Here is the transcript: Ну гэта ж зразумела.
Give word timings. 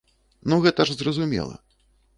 Ну 0.53 0.59
гэта 0.63 0.81
ж 0.91 0.97
зразумела. 1.03 1.55